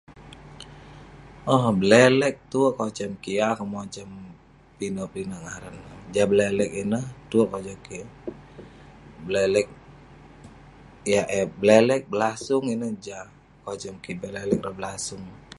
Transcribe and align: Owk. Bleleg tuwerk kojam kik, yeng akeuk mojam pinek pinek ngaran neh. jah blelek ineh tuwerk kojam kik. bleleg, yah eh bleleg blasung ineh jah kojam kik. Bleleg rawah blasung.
Owk. 1.53 1.75
Bleleg 1.81 2.35
tuwerk 2.51 2.75
kojam 2.79 3.13
kik, 3.23 3.35
yeng 3.37 3.51
akeuk 3.51 3.71
mojam 3.73 4.09
pinek 4.77 5.11
pinek 5.13 5.41
ngaran 5.43 5.75
neh. 5.83 5.97
jah 6.13 6.27
blelek 6.31 6.71
ineh 6.81 7.05
tuwerk 7.29 7.49
kojam 7.53 7.79
kik. 7.87 8.07
bleleg, 9.25 9.67
yah 11.11 11.25
eh 11.39 11.47
bleleg 11.61 12.01
blasung 12.13 12.65
ineh 12.73 12.93
jah 13.05 13.25
kojam 13.65 13.95
kik. 14.03 14.17
Bleleg 14.21 14.59
rawah 14.65 14.77
blasung. 14.79 15.25